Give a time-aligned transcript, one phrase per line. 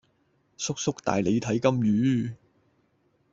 [0.57, 2.33] 叔叔帶你睇金魚